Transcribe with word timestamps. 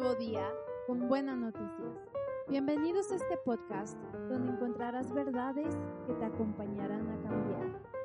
nuevo 0.00 0.14
día 0.14 0.48
con 0.86 1.08
buenas 1.08 1.36
noticias. 1.36 2.08
Bienvenidos 2.48 3.10
a 3.10 3.16
este 3.16 3.36
podcast 3.38 3.98
donde 4.28 4.52
encontrarás 4.52 5.12
verdades 5.12 5.76
que 6.06 6.14
te 6.14 6.24
acompañarán 6.24 7.10
a 7.10 7.28
cambiar. 7.28 7.97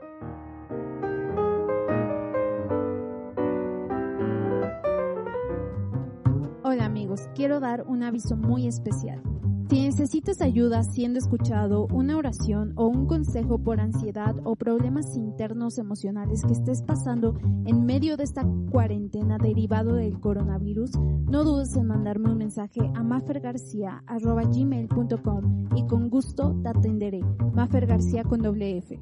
Quiero 7.36 7.60
dar 7.60 7.86
un 7.88 8.04
aviso 8.04 8.36
muy 8.36 8.68
especial. 8.68 9.22
Si 9.70 9.82
necesitas 9.82 10.42
ayuda 10.42 10.84
siendo 10.84 11.18
escuchado, 11.18 11.88
una 11.88 12.18
oración 12.18 12.74
o 12.76 12.88
un 12.88 13.08
consejo 13.08 13.58
por 13.58 13.80
ansiedad 13.80 14.36
o 14.44 14.56
problemas 14.56 15.16
internos 15.16 15.80
emocionales 15.80 16.44
que 16.46 16.54
estés 16.54 16.84
pasando 16.84 17.36
en 17.66 17.84
medio 17.84 18.16
de 18.16 18.26
esta 18.26 18.46
cuarentena 18.70 19.40
derivado 19.40 19.96
del 19.96 20.20
coronavirus, 20.20 20.92
no 21.00 21.44
dudes 21.44 21.76
en 21.76 21.88
mandarme 21.88 22.30
un 22.30 22.38
mensaje 22.38 22.82
a 22.94 23.02
mafergarcia.gmail.com 23.02 25.70
y 25.76 25.88
con 25.88 26.10
gusto 26.10 26.56
te 26.62 26.70
atenderé. 26.70 27.22
Mafer 27.54 27.88
García 27.88 28.24
con 28.24 28.44
doble 28.44 28.78
F. 28.78 29.02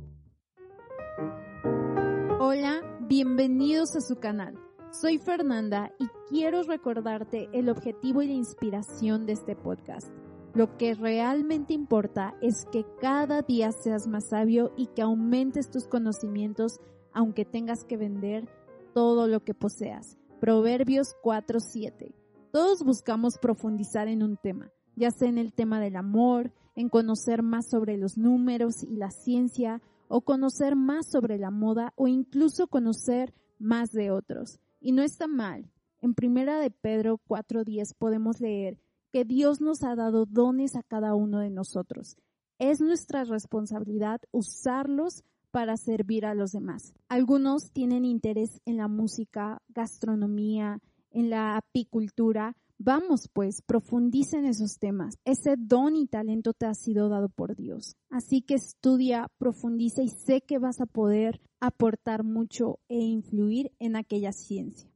Hola, 2.40 2.80
bienvenidos 3.10 3.98
a 3.98 4.02
su 4.02 4.16
canal. 4.16 4.58
Soy 4.92 5.20
Fernanda 5.20 5.90
y 6.00 6.08
quiero 6.28 6.64
recordarte 6.64 7.48
el 7.54 7.70
objetivo 7.70 8.22
y 8.24 8.28
la 8.28 8.34
inspiración 8.34 9.26
de 9.26 9.32
este 9.32 9.56
podcast. 9.56 10.10
Lo 10.54 10.76
que 10.76 10.96
realmente 10.96 11.74
importa 11.74 12.36
es 12.42 12.66
que 12.74 12.86
cada 13.00 13.42
día 13.42 13.72
seas 13.72 14.10
más 14.10 14.26
sabio 14.26 14.74
y 14.76 14.88
que 14.88 15.02
aumentes 15.02 15.72
tus 15.72 15.88
conocimientos 15.88 16.82
aunque 17.14 17.46
tengas 17.46 17.86
que 17.86 17.96
vender 17.96 18.50
todo 18.94 19.28
lo 19.28 19.46
que 19.46 19.54
poseas. 19.54 20.18
Proverbios 20.42 21.16
4:7. 21.24 22.14
Todos 22.52 22.84
buscamos 22.84 23.38
profundizar 23.38 24.10
en 24.10 24.22
un 24.22 24.36
tema, 24.36 24.74
ya 24.98 25.12
sea 25.12 25.30
en 25.30 25.38
el 25.38 25.54
tema 25.54 25.80
del 25.80 25.96
amor, 25.96 26.52
en 26.76 26.90
conocer 26.90 27.44
más 27.44 27.70
sobre 27.70 27.96
los 27.96 28.18
números 28.18 28.84
y 28.84 28.98
la 28.98 29.12
ciencia, 29.12 29.82
o 30.10 30.20
conocer 30.20 30.76
más 30.76 31.10
sobre 31.10 31.38
la 31.38 31.50
moda, 31.50 31.94
o 31.96 32.10
incluso 32.10 32.68
conocer 32.68 33.34
más 33.58 33.94
de 33.94 34.12
otros. 34.12 34.60
Y 34.82 34.92
no 34.92 35.04
está 35.04 35.28
mal. 35.28 35.72
En 36.02 36.16
primera 36.16 36.60
de 36.60 36.72
Pedro 36.72 37.20
4:10 37.20 37.94
podemos 37.94 38.42
leer 38.42 38.80
que 39.12 39.24
Dios 39.24 39.62
nos 39.62 39.84
ha 39.84 39.96
dado 39.96 40.26
dones 40.26 40.76
a 40.76 40.82
cada 40.82 41.14
uno 41.14 41.40
de 41.40 41.52
nosotros. 41.52 42.18
Es 42.58 42.82
nuestra 42.82 43.24
responsabilidad 43.24 44.22
usarlos 44.32 45.24
para 45.52 45.78
servir 45.78 46.26
a 46.26 46.34
los 46.34 46.52
demás. 46.52 46.94
Algunos 47.10 47.72
tienen 47.72 48.06
interés 48.06 48.60
en 48.66 48.78
la 48.78 48.88
música, 48.88 49.62
gastronomía, 49.70 50.80
en 51.12 51.30
la 51.30 51.58
apicultura. 51.58 52.56
Vamos 52.78 53.30
pues, 53.32 53.62
profundice 53.62 54.38
en 54.38 54.46
esos 54.46 54.80
temas. 54.80 55.16
Ese 55.24 55.56
don 55.58 55.96
y 55.96 56.08
talento 56.08 56.54
te 56.54 56.66
ha 56.66 56.74
sido 56.74 57.10
dado 57.10 57.30
por 57.30 57.56
Dios. 57.56 57.96
Así 58.10 58.42
que 58.42 58.56
estudia, 58.56 59.28
profundiza 59.38 60.02
y 60.02 60.10
sé 60.10 60.42
que 60.42 60.58
vas 60.58 60.82
a 60.82 60.88
poder 60.88 61.40
aportar 61.60 62.24
mucho 62.24 62.80
e 62.90 62.98
influir 62.98 63.72
en 63.80 63.96
aquella 63.96 64.32
ciencia. 64.32 64.90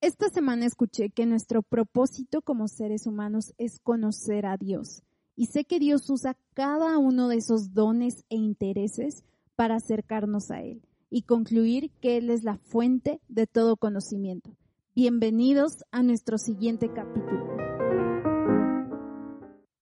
Esta 0.00 0.28
semana 0.28 0.64
escuché 0.64 1.10
que 1.10 1.26
nuestro 1.26 1.62
propósito 1.62 2.40
como 2.40 2.68
seres 2.68 3.06
humanos 3.08 3.52
es 3.58 3.80
conocer 3.80 4.46
a 4.46 4.56
Dios. 4.56 5.02
Y 5.34 5.46
sé 5.46 5.64
que 5.64 5.80
Dios 5.80 6.08
usa 6.08 6.36
cada 6.54 6.98
uno 6.98 7.26
de 7.26 7.36
esos 7.36 7.74
dones 7.74 8.24
e 8.28 8.36
intereses 8.36 9.24
para 9.56 9.74
acercarnos 9.74 10.52
a 10.52 10.62
Él 10.62 10.82
y 11.10 11.22
concluir 11.22 11.90
que 12.00 12.16
Él 12.16 12.30
es 12.30 12.44
la 12.44 12.58
fuente 12.58 13.20
de 13.28 13.48
todo 13.48 13.76
conocimiento. 13.76 14.56
Bienvenidos 15.00 15.84
a 15.92 16.02
nuestro 16.02 16.38
siguiente 16.38 16.92
capítulo. 16.92 17.56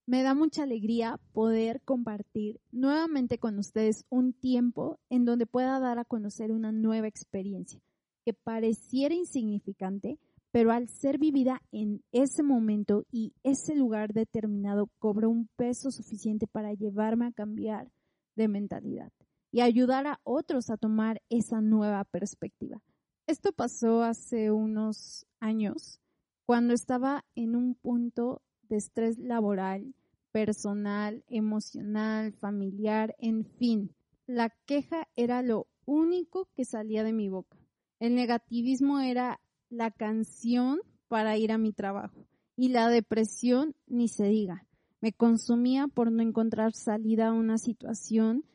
Me 0.05 0.21
da 0.21 0.35
mucha 0.35 0.61
alegría 0.61 1.19
poder 1.33 1.81
compartir 1.81 2.61
nuevamente 2.71 3.39
con 3.39 3.57
ustedes 3.57 4.05
un 4.09 4.33
tiempo 4.33 4.99
en 5.09 5.25
donde 5.25 5.47
pueda 5.47 5.79
dar 5.79 5.97
a 5.97 6.05
conocer 6.05 6.51
una 6.51 6.71
nueva 6.71 7.07
experiencia 7.07 7.81
que 8.25 8.33
pareciera 8.33 9.15
insignificante, 9.15 10.19
pero 10.51 10.71
al 10.71 10.87
ser 10.87 11.17
vivida 11.17 11.63
en 11.71 12.03
ese 12.11 12.43
momento 12.43 13.03
y 13.11 13.33
ese 13.41 13.75
lugar 13.75 14.13
determinado 14.13 14.87
cobra 14.99 15.27
un 15.27 15.49
peso 15.55 15.89
suficiente 15.89 16.45
para 16.45 16.73
llevarme 16.73 17.25
a 17.25 17.31
cambiar 17.31 17.89
de 18.35 18.47
mentalidad 18.47 19.11
y 19.51 19.61
ayudar 19.61 20.05
a 20.05 20.19
otros 20.21 20.69
a 20.69 20.77
tomar 20.77 21.23
esa 21.31 21.59
nueva 21.59 22.03
perspectiva. 22.03 22.83
Esto 23.27 23.51
pasó 23.51 24.03
hace 24.03 24.51
unos 24.51 25.27
años 25.41 25.99
cuando 26.45 26.73
estaba 26.73 27.25
en 27.35 27.57
un 27.57 27.75
punto 27.75 28.41
de 28.69 28.77
estrés 28.77 29.17
laboral, 29.17 29.93
personal, 30.31 31.25
emocional, 31.27 32.31
familiar, 32.31 33.17
en 33.19 33.43
fin. 33.43 33.93
La 34.27 34.49
queja 34.65 35.09
era 35.17 35.41
lo 35.41 35.67
único 35.83 36.47
que 36.55 36.63
salía 36.63 37.03
de 37.03 37.11
mi 37.11 37.27
boca. 37.27 37.57
El 37.99 38.15
negativismo 38.15 39.01
era 39.01 39.41
la 39.69 39.91
canción 39.91 40.79
para 41.09 41.35
ir 41.37 41.51
a 41.51 41.57
mi 41.57 41.73
trabajo 41.73 42.25
y 42.55 42.69
la 42.69 42.87
depresión 42.87 43.75
ni 43.87 44.07
se 44.07 44.27
diga. 44.29 44.65
Me 45.01 45.11
consumía 45.11 45.89
por 45.89 46.13
no 46.13 46.23
encontrar 46.23 46.71
salida 46.71 47.27
a 47.27 47.33
una 47.33 47.57
situación, 47.57 48.45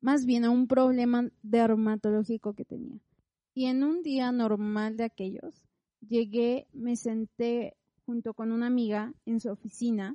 más 0.00 0.26
bien 0.26 0.44
a 0.44 0.50
un 0.50 0.66
problema 0.66 1.30
dermatológico 1.44 2.54
que 2.54 2.64
tenía. 2.64 2.98
Y 3.56 3.64
en 3.64 3.82
un 3.84 4.02
día 4.02 4.32
normal 4.32 4.98
de 4.98 5.04
aquellos, 5.04 5.64
llegué, 6.06 6.68
me 6.74 6.94
senté 6.94 7.74
junto 8.04 8.34
con 8.34 8.52
una 8.52 8.66
amiga 8.66 9.14
en 9.24 9.40
su 9.40 9.48
oficina 9.48 10.14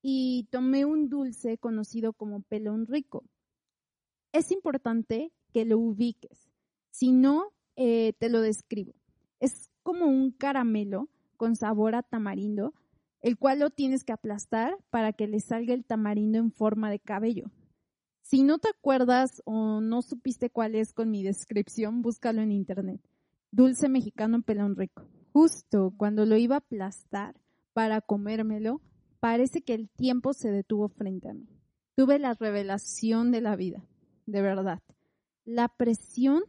y 0.00 0.48
tomé 0.50 0.86
un 0.86 1.10
dulce 1.10 1.58
conocido 1.58 2.14
como 2.14 2.40
pelón 2.40 2.86
rico. 2.86 3.22
Es 4.32 4.50
importante 4.50 5.30
que 5.52 5.66
lo 5.66 5.78
ubiques. 5.78 6.50
Si 6.90 7.12
no, 7.12 7.52
eh, 7.76 8.14
te 8.18 8.30
lo 8.30 8.40
describo. 8.40 8.94
Es 9.40 9.68
como 9.82 10.06
un 10.06 10.30
caramelo 10.30 11.10
con 11.36 11.54
sabor 11.54 11.94
a 11.94 12.02
tamarindo, 12.02 12.72
el 13.20 13.36
cual 13.36 13.58
lo 13.58 13.68
tienes 13.68 14.04
que 14.04 14.14
aplastar 14.14 14.78
para 14.88 15.12
que 15.12 15.26
le 15.28 15.40
salga 15.40 15.74
el 15.74 15.84
tamarindo 15.84 16.38
en 16.38 16.50
forma 16.50 16.90
de 16.90 16.98
cabello. 16.98 17.50
Si 18.30 18.42
no 18.42 18.58
te 18.58 18.68
acuerdas 18.68 19.40
o 19.46 19.80
no 19.80 20.02
supiste 20.02 20.50
cuál 20.50 20.74
es 20.74 20.92
con 20.92 21.10
mi 21.10 21.22
descripción, 21.22 22.02
búscalo 22.02 22.42
en 22.42 22.52
internet. 22.52 23.00
Dulce 23.50 23.88
mexicano 23.88 24.42
pelón 24.42 24.76
rico. 24.76 25.08
Justo 25.32 25.94
cuando 25.96 26.26
lo 26.26 26.36
iba 26.36 26.56
a 26.56 26.58
aplastar 26.58 27.40
para 27.72 28.02
comérmelo, 28.02 28.82
parece 29.18 29.62
que 29.62 29.72
el 29.72 29.88
tiempo 29.88 30.34
se 30.34 30.50
detuvo 30.50 30.90
frente 30.90 31.30
a 31.30 31.32
mí. 31.32 31.48
Tuve 31.94 32.18
la 32.18 32.34
revelación 32.34 33.30
de 33.30 33.40
la 33.40 33.56
vida, 33.56 33.82
de 34.26 34.42
verdad. 34.42 34.82
La 35.46 35.68
presión 35.68 36.42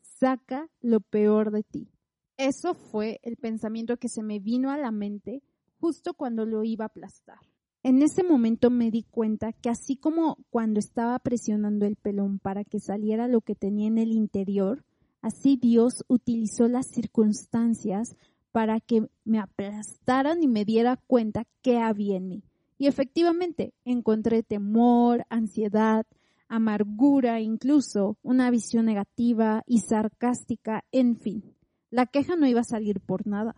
saca 0.00 0.70
lo 0.80 1.00
peor 1.00 1.50
de 1.50 1.64
ti. 1.64 1.90
Eso 2.38 2.72
fue 2.72 3.20
el 3.22 3.36
pensamiento 3.36 3.98
que 3.98 4.08
se 4.08 4.22
me 4.22 4.38
vino 4.38 4.70
a 4.70 4.78
la 4.78 4.90
mente 4.90 5.42
justo 5.80 6.14
cuando 6.14 6.46
lo 6.46 6.64
iba 6.64 6.86
a 6.86 6.88
aplastar. 6.88 7.40
En 7.86 8.02
ese 8.02 8.24
momento 8.24 8.68
me 8.68 8.90
di 8.90 9.04
cuenta 9.04 9.52
que 9.52 9.68
así 9.70 9.94
como 9.94 10.38
cuando 10.50 10.80
estaba 10.80 11.16
presionando 11.20 11.86
el 11.86 11.94
pelón 11.94 12.40
para 12.40 12.64
que 12.64 12.80
saliera 12.80 13.28
lo 13.28 13.42
que 13.42 13.54
tenía 13.54 13.86
en 13.86 13.98
el 13.98 14.10
interior, 14.10 14.84
así 15.22 15.56
Dios 15.56 16.04
utilizó 16.08 16.66
las 16.66 16.88
circunstancias 16.88 18.16
para 18.50 18.80
que 18.80 19.06
me 19.22 19.38
aplastaran 19.38 20.42
y 20.42 20.48
me 20.48 20.64
diera 20.64 20.96
cuenta 21.06 21.44
qué 21.62 21.78
había 21.78 22.16
en 22.16 22.26
mí. 22.26 22.42
Y 22.76 22.88
efectivamente 22.88 23.72
encontré 23.84 24.42
temor, 24.42 25.24
ansiedad, 25.30 26.06
amargura, 26.48 27.40
incluso 27.40 28.18
una 28.20 28.50
visión 28.50 28.86
negativa 28.86 29.62
y 29.64 29.78
sarcástica, 29.78 30.84
en 30.90 31.20
fin. 31.20 31.54
La 31.90 32.06
queja 32.06 32.34
no 32.34 32.48
iba 32.48 32.62
a 32.62 32.64
salir 32.64 32.98
por 32.98 33.28
nada. 33.28 33.54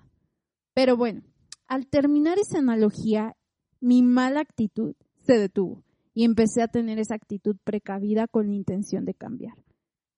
Pero 0.75 0.99
bueno, 0.99 1.23
al 1.67 1.87
terminar 1.87 2.39
esa 2.39 2.59
analogía, 2.59 3.35
mi 3.81 4.03
mala 4.03 4.41
actitud 4.41 4.95
se 5.23 5.39
detuvo 5.39 5.83
y 6.15 6.25
empecé 6.25 6.63
a 6.63 6.69
tener 6.69 6.99
esa 6.99 7.15
actitud 7.15 7.57
precavida 7.63 8.27
con 8.27 8.49
la 8.49 8.55
intención 8.55 9.05
de 9.05 9.15
cambiar. 9.15 9.55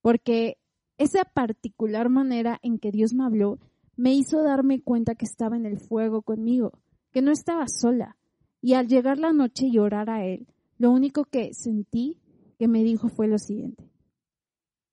Porque 0.00 0.56
esa 0.98 1.24
particular 1.24 2.08
manera 2.08 2.58
en 2.62 2.78
que 2.78 2.90
Dios 2.90 3.12
me 3.14 3.24
habló 3.24 3.58
me 3.96 4.14
hizo 4.14 4.42
darme 4.42 4.80
cuenta 4.80 5.14
que 5.14 5.26
estaba 5.26 5.56
en 5.56 5.66
el 5.66 5.78
fuego 5.78 6.22
conmigo, 6.22 6.72
que 7.12 7.20
no 7.20 7.32
estaba 7.32 7.66
sola. 7.68 8.16
Y 8.62 8.74
al 8.74 8.88
llegar 8.88 9.18
la 9.18 9.32
noche 9.32 9.66
y 9.66 9.78
orar 9.78 10.08
a 10.08 10.24
Él, 10.24 10.46
lo 10.78 10.90
único 10.90 11.24
que 11.24 11.52
sentí 11.52 12.18
que 12.58 12.68
me 12.68 12.82
dijo 12.82 13.08
fue 13.08 13.28
lo 13.28 13.38
siguiente, 13.38 13.90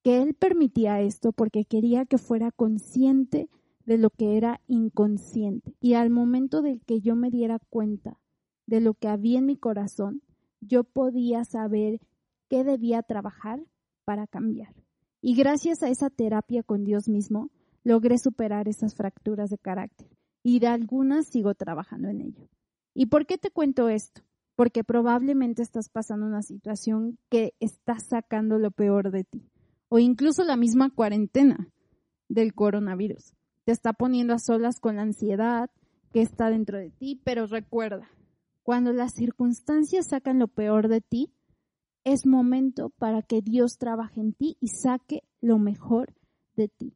que 0.04 0.22
él 0.22 0.34
permitía 0.34 1.02
esto 1.02 1.32
porque 1.32 1.66
quería 1.66 2.06
que 2.06 2.18
fuera 2.18 2.52
consciente 2.52 3.50
de 3.86 3.98
lo 3.98 4.10
que 4.10 4.38
era 4.38 4.62
inconsciente. 4.68 5.76
Y 5.80 5.94
al 5.94 6.10
momento 6.10 6.62
del 6.62 6.82
que 6.82 7.00
yo 7.00 7.16
me 7.16 7.30
diera 7.30 7.60
cuenta 7.70 8.18
de 8.68 8.82
lo 8.82 8.94
que 8.94 9.08
había 9.08 9.40
en 9.40 9.48
mi 9.48 9.58
corazón, 9.58 10.22
yo 10.62 10.84
podía 10.84 11.44
saber 11.46 12.00
qué 12.50 12.64
debía 12.64 13.02
trabajar 13.02 13.64
para 14.06 14.28
cambiar. 14.28 14.76
Y 15.22 15.36
gracias 15.36 15.82
a 15.82 15.90
esa 15.90 16.10
terapia 16.10 16.64
con 16.64 16.84
Dios 16.84 17.10
mismo, 17.10 17.50
logré 17.84 18.18
superar 18.18 18.68
esas 18.68 18.96
fracturas 18.96 19.50
de 19.50 19.58
carácter 19.58 20.08
y 20.44 20.60
de 20.60 20.68
algunas 20.68 21.28
sigo 21.28 21.56
trabajando 21.56 22.10
en 22.10 22.22
ello. 22.22 22.48
¿Y 22.94 23.08
por 23.08 23.26
qué 23.26 23.38
te 23.38 23.52
cuento 23.52 23.90
esto? 23.90 24.22
Porque 24.56 24.84
probablemente 24.84 25.62
estás 25.62 25.90
pasando 25.90 26.26
una 26.26 26.42
situación 26.42 27.18
que 27.30 27.54
está 27.60 28.00
sacando 28.00 28.58
lo 28.58 28.72
peor 28.72 29.12
de 29.12 29.24
ti, 29.24 29.50
o 29.90 30.00
incluso 30.00 30.44
la 30.44 30.56
misma 30.56 30.90
cuarentena 30.90 31.70
del 32.28 32.54
coronavirus. 32.54 33.34
Te 33.66 33.72
está 33.72 33.94
poniendo 33.94 34.34
a 34.34 34.40
solas 34.40 34.80
con 34.80 34.96
la 34.96 35.04
ansiedad 35.04 35.70
que 36.12 36.22
está 36.22 36.50
dentro 36.50 36.78
de 36.78 36.90
ti, 36.90 37.22
pero 37.24 37.46
recuerda, 37.46 38.10
cuando 38.68 38.92
las 38.92 39.14
circunstancias 39.14 40.08
sacan 40.08 40.40
lo 40.40 40.50
peor 40.50 40.90
de 40.90 41.00
ti, 41.00 41.32
es 42.04 42.26
momento 42.26 42.90
para 42.98 43.22
que 43.22 43.42
Dios 43.42 43.78
trabaje 43.78 44.20
en 44.20 44.34
ti 44.34 44.58
y 44.60 44.68
saque 44.68 45.24
lo 45.40 45.58
mejor 45.58 46.14
de 46.58 46.68
ti. 46.68 46.94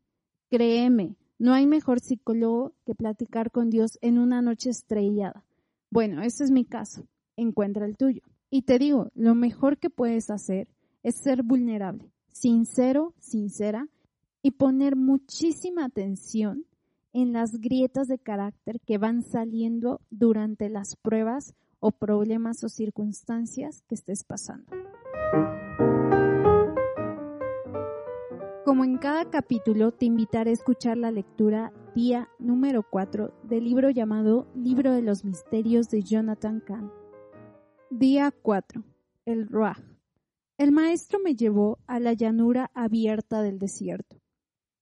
Créeme, 0.50 1.16
no 1.40 1.54
hay 1.54 1.68
mejor 1.68 2.02
psicólogo 2.02 2.74
que 2.86 2.94
platicar 2.94 3.52
con 3.52 3.70
Dios 3.70 3.98
en 4.02 4.18
una 4.18 4.42
noche 4.42 4.70
estrellada. 4.70 5.46
Bueno, 5.90 6.22
ese 6.24 6.44
es 6.44 6.52
mi 6.52 6.66
caso. 6.66 7.08
Encuentra 7.38 7.86
el 7.86 7.96
tuyo. 7.96 8.24
Y 8.50 8.64
te 8.64 8.78
digo, 8.78 9.10
lo 9.16 9.34
mejor 9.34 9.78
que 9.78 9.90
puedes 9.90 10.30
hacer 10.30 10.68
es 11.04 11.22
ser 11.24 11.42
vulnerable, 11.42 12.12
sincero, 12.34 13.14
sincera, 13.18 13.88
y 14.42 14.52
poner 14.52 14.98
muchísima 14.98 15.86
atención 15.86 16.66
en 17.14 17.34
las 17.34 17.60
grietas 17.60 18.08
de 18.08 18.20
carácter 18.20 18.80
que 18.82 18.98
van 18.98 19.24
saliendo 19.24 20.02
durante 20.10 20.70
las 20.70 20.96
pruebas 20.96 21.54
o 21.80 21.92
problemas 21.92 22.64
o 22.64 22.70
circunstancias 22.70 23.84
que 23.88 23.96
estés 23.96 24.24
pasando. 24.24 24.72
Como 28.64 28.86
en 28.86 28.98
cada 28.98 29.30
capítulo, 29.30 29.92
te 29.92 30.06
invitaré 30.06 30.52
a 30.52 30.54
escuchar 30.54 30.98
la 30.98 31.12
lectura 31.12 31.74
día 31.96 32.30
número 32.40 32.84
4 32.90 33.34
del 33.44 33.66
libro 33.66 33.90
llamado 33.90 34.48
Libro 34.56 34.94
de 34.94 35.02
los 35.02 35.26
Misterios 35.26 35.90
de 35.90 36.04
Jonathan 36.04 36.62
Kahn. 36.62 36.92
Día 37.90 38.32
4. 38.32 38.84
El 39.26 39.48
Ruach. 39.48 39.82
El 40.58 40.72
maestro 40.72 41.20
me 41.20 41.36
llevó 41.36 41.80
a 41.88 42.00
la 42.00 42.14
llanura 42.14 42.72
abierta 42.74 43.42
del 43.42 43.60
desierto. 43.60 44.22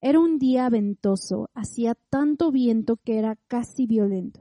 Era 0.02 0.20
un 0.20 0.40
día 0.40 0.70
ventoso, 0.70 1.50
hacía 1.54 1.96
tanto 2.10 2.52
viento 2.52 2.98
que 2.98 3.18
era 3.18 3.36
casi 3.48 3.86
violento. 3.86 4.40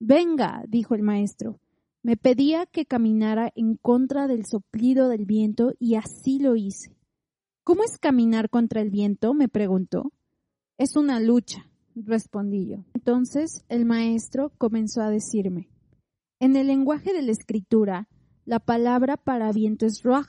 Venga, 0.00 0.64
dijo 0.68 0.94
el 0.94 1.02
maestro, 1.02 1.60
me 2.02 2.16
pedía 2.16 2.66
que 2.66 2.86
caminara 2.86 3.52
en 3.56 3.76
contra 3.76 4.26
del 4.26 4.46
soplido 4.46 5.08
del 5.08 5.26
viento 5.26 5.74
y 5.78 5.96
así 5.96 6.38
lo 6.38 6.56
hice. 6.56 6.96
¿Cómo 7.64 7.82
es 7.82 7.98
caminar 7.98 8.48
contra 8.48 8.80
el 8.80 8.90
viento? 8.90 9.34
me 9.34 9.48
preguntó. 9.48 10.12
Es 10.78 10.96
una 10.96 11.20
lucha, 11.20 11.68
respondí 11.94 12.68
yo. 12.68 12.84
Entonces 12.94 13.64
el 13.68 13.84
maestro 13.86 14.52
comenzó 14.56 15.00
a 15.02 15.10
decirme, 15.10 15.68
en 16.38 16.54
el 16.54 16.68
lenguaje 16.68 17.12
de 17.12 17.22
la 17.22 17.32
escritura, 17.32 18.08
la 18.44 18.60
palabra 18.60 19.16
para 19.16 19.50
viento 19.52 19.84
es 19.84 20.02
ruach, 20.02 20.28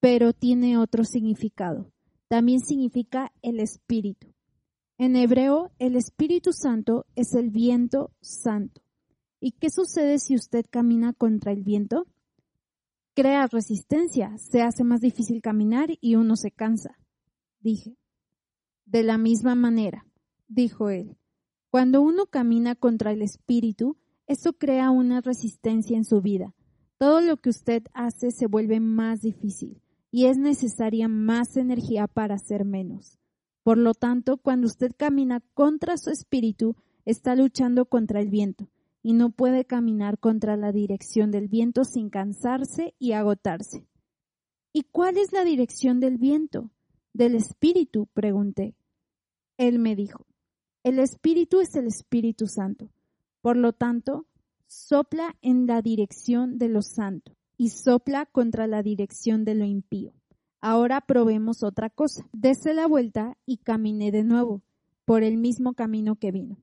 pero 0.00 0.32
tiene 0.32 0.76
otro 0.76 1.04
significado. 1.04 1.93
También 2.28 2.60
significa 2.60 3.32
el 3.42 3.60
espíritu. 3.60 4.34
En 4.96 5.16
hebreo, 5.16 5.72
el 5.78 5.96
Espíritu 5.96 6.52
Santo 6.52 7.04
es 7.16 7.34
el 7.34 7.50
viento 7.50 8.12
santo. 8.20 8.80
¿Y 9.40 9.52
qué 9.52 9.68
sucede 9.68 10.18
si 10.18 10.36
usted 10.36 10.64
camina 10.70 11.12
contra 11.12 11.52
el 11.52 11.64
viento? 11.64 12.06
Crea 13.14 13.46
resistencia, 13.46 14.38
se 14.38 14.62
hace 14.62 14.84
más 14.84 15.00
difícil 15.00 15.42
caminar 15.42 15.90
y 16.00 16.14
uno 16.14 16.36
se 16.36 16.50
cansa, 16.50 16.98
dije. 17.60 17.96
De 18.86 19.02
la 19.02 19.18
misma 19.18 19.54
manera, 19.54 20.06
dijo 20.46 20.90
él, 20.90 21.16
cuando 21.70 22.00
uno 22.00 22.26
camina 22.26 22.74
contra 22.74 23.12
el 23.12 23.22
espíritu, 23.22 23.96
eso 24.26 24.52
crea 24.52 24.90
una 24.90 25.20
resistencia 25.20 25.96
en 25.96 26.04
su 26.04 26.20
vida. 26.22 26.54
Todo 26.98 27.20
lo 27.20 27.36
que 27.36 27.50
usted 27.50 27.82
hace 27.92 28.30
se 28.30 28.46
vuelve 28.46 28.78
más 28.80 29.22
difícil 29.22 29.82
y 30.14 30.26
es 30.26 30.38
necesaria 30.38 31.08
más 31.08 31.56
energía 31.56 32.06
para 32.06 32.36
hacer 32.36 32.64
menos. 32.64 33.18
Por 33.64 33.78
lo 33.78 33.94
tanto, 33.94 34.36
cuando 34.36 34.68
usted 34.68 34.92
camina 34.96 35.42
contra 35.54 35.96
su 35.96 36.10
espíritu, 36.10 36.76
está 37.04 37.34
luchando 37.34 37.86
contra 37.86 38.20
el 38.20 38.28
viento 38.28 38.70
y 39.02 39.14
no 39.14 39.30
puede 39.30 39.64
caminar 39.64 40.20
contra 40.20 40.56
la 40.56 40.70
dirección 40.70 41.32
del 41.32 41.48
viento 41.48 41.82
sin 41.82 42.10
cansarse 42.10 42.94
y 43.00 43.10
agotarse. 43.10 43.88
¿Y 44.72 44.84
cuál 44.84 45.16
es 45.16 45.32
la 45.32 45.44
dirección 45.44 45.98
del 45.98 46.16
viento? 46.16 46.70
Del 47.12 47.34
espíritu, 47.34 48.06
pregunté. 48.14 48.76
Él 49.56 49.80
me 49.80 49.96
dijo, 49.96 50.26
el 50.84 51.00
espíritu 51.00 51.58
es 51.58 51.74
el 51.74 51.88
Espíritu 51.88 52.46
Santo. 52.46 52.88
Por 53.40 53.56
lo 53.56 53.72
tanto, 53.72 54.28
sopla 54.68 55.34
en 55.42 55.66
la 55.66 55.82
dirección 55.82 56.56
de 56.56 56.68
lo 56.68 56.82
santo 56.82 57.34
y 57.56 57.70
sopla 57.70 58.26
contra 58.26 58.66
la 58.66 58.82
dirección 58.82 59.44
de 59.44 59.54
lo 59.54 59.64
impío. 59.64 60.12
Ahora 60.60 61.00
probemos 61.00 61.62
otra 61.62 61.90
cosa. 61.90 62.28
Dese 62.32 62.74
la 62.74 62.86
vuelta 62.86 63.36
y 63.46 63.58
caminé 63.58 64.10
de 64.10 64.24
nuevo 64.24 64.62
por 65.04 65.22
el 65.22 65.36
mismo 65.36 65.74
camino 65.74 66.16
que 66.16 66.32
vino. 66.32 66.58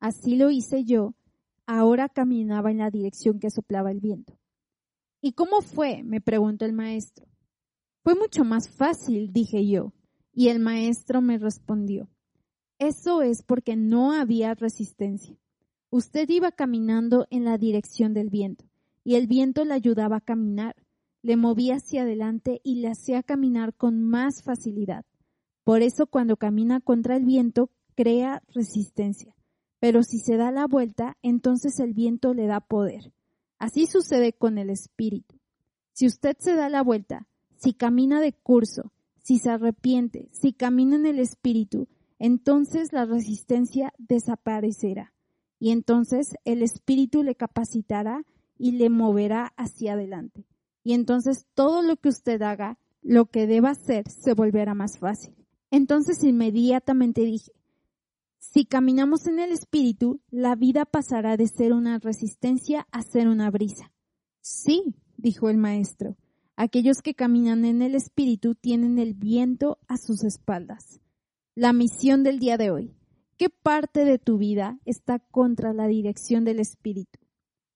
Así 0.00 0.36
lo 0.36 0.50
hice 0.50 0.84
yo 0.84 1.14
ahora 1.70 2.08
caminaba 2.08 2.72
en 2.72 2.78
la 2.78 2.90
dirección 2.90 3.38
que 3.38 3.48
soplaba 3.48 3.92
el 3.92 4.00
viento. 4.00 4.36
¿Y 5.20 5.34
cómo 5.34 5.60
fue? 5.60 6.02
me 6.02 6.20
preguntó 6.20 6.64
el 6.64 6.72
maestro. 6.72 7.28
Fue 8.02 8.16
mucho 8.16 8.44
más 8.44 8.68
fácil, 8.68 9.32
dije 9.32 9.64
yo, 9.68 9.92
y 10.32 10.48
el 10.48 10.58
maestro 10.58 11.20
me 11.20 11.38
respondió. 11.38 12.10
Eso 12.80 13.22
es 13.22 13.44
porque 13.44 13.76
no 13.76 14.12
había 14.12 14.54
resistencia. 14.54 15.38
Usted 15.90 16.28
iba 16.30 16.50
caminando 16.50 17.28
en 17.30 17.44
la 17.44 17.56
dirección 17.56 18.14
del 18.14 18.30
viento, 18.30 18.64
y 19.04 19.14
el 19.16 19.26
viento 19.26 19.64
le 19.64 19.74
ayudaba 19.74 20.16
a 20.16 20.20
caminar, 20.20 20.76
le 21.22 21.36
movía 21.36 21.76
hacia 21.76 22.02
adelante 22.02 22.60
y 22.64 22.76
le 22.76 22.88
hacía 22.88 23.22
caminar 23.22 23.74
con 23.74 24.02
más 24.02 24.42
facilidad. 24.42 25.04
Por 25.64 25.82
eso 25.82 26.06
cuando 26.06 26.36
camina 26.36 26.80
contra 26.80 27.16
el 27.16 27.24
viento, 27.24 27.70
crea 27.94 28.42
resistencia 28.48 29.34
pero 29.80 30.02
si 30.02 30.18
se 30.18 30.36
da 30.36 30.52
la 30.52 30.66
vuelta, 30.66 31.16
entonces 31.22 31.80
el 31.80 31.94
viento 31.94 32.34
le 32.34 32.46
da 32.46 32.60
poder. 32.60 33.12
Así 33.58 33.86
sucede 33.86 34.34
con 34.34 34.58
el 34.58 34.70
espíritu. 34.70 35.36
Si 35.92 36.06
usted 36.06 36.36
se 36.38 36.54
da 36.54 36.68
la 36.68 36.82
vuelta, 36.82 37.26
si 37.56 37.72
camina 37.72 38.20
de 38.20 38.34
curso, 38.34 38.92
si 39.22 39.38
se 39.38 39.50
arrepiente, 39.50 40.28
si 40.32 40.52
camina 40.52 40.96
en 40.96 41.06
el 41.06 41.18
espíritu, 41.18 41.88
entonces 42.18 42.92
la 42.92 43.06
resistencia 43.06 43.92
desaparecerá. 43.98 45.14
Y 45.58 45.70
entonces 45.70 46.34
el 46.44 46.62
espíritu 46.62 47.22
le 47.22 47.34
capacitará 47.34 48.22
y 48.60 48.72
le 48.72 48.90
moverá 48.90 49.54
hacia 49.56 49.94
adelante. 49.94 50.44
Y 50.84 50.92
entonces 50.92 51.46
todo 51.54 51.80
lo 51.80 51.96
que 51.96 52.10
usted 52.10 52.42
haga, 52.42 52.78
lo 53.02 53.24
que 53.26 53.46
deba 53.46 53.70
hacer, 53.70 54.08
se 54.10 54.34
volverá 54.34 54.74
más 54.74 54.98
fácil. 54.98 55.34
Entonces 55.70 56.22
inmediatamente 56.22 57.22
dije, 57.22 57.52
si 58.38 58.66
caminamos 58.66 59.26
en 59.26 59.38
el 59.38 59.52
Espíritu, 59.52 60.20
la 60.30 60.56
vida 60.56 60.84
pasará 60.84 61.38
de 61.38 61.46
ser 61.46 61.72
una 61.72 61.98
resistencia 61.98 62.86
a 62.90 63.02
ser 63.02 63.28
una 63.28 63.50
brisa. 63.50 63.92
Sí, 64.42 64.94
dijo 65.16 65.48
el 65.48 65.56
maestro, 65.56 66.16
aquellos 66.56 67.00
que 67.00 67.14
caminan 67.14 67.64
en 67.64 67.80
el 67.80 67.94
Espíritu 67.94 68.54
tienen 68.54 68.98
el 68.98 69.14
viento 69.14 69.78
a 69.88 69.96
sus 69.96 70.22
espaldas. 70.22 71.00
La 71.54 71.72
misión 71.72 72.24
del 72.24 72.38
día 72.38 72.58
de 72.58 72.70
hoy. 72.70 72.94
¿Qué 73.38 73.48
parte 73.48 74.04
de 74.04 74.18
tu 74.18 74.36
vida 74.36 74.78
está 74.84 75.18
contra 75.18 75.72
la 75.72 75.86
dirección 75.86 76.44
del 76.44 76.60
Espíritu? 76.60 77.19